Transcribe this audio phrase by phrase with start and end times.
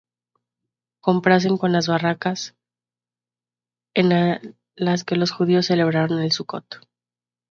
[0.99, 2.55] Compárese con las "barracas"
[3.93, 4.41] en
[4.75, 6.65] las que los judíos celebraban el Sucot.